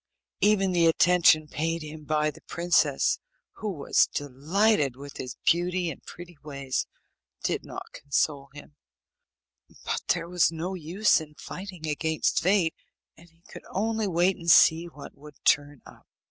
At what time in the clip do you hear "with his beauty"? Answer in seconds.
4.95-5.91